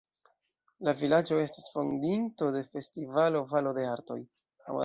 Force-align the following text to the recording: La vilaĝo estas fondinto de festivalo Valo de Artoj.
La 0.87 0.93
vilaĝo 1.01 1.37
estas 1.41 1.69
fondinto 1.75 2.49
de 2.57 2.65
festivalo 2.73 3.47
Valo 3.55 3.79
de 3.81 3.89
Artoj. 3.95 4.21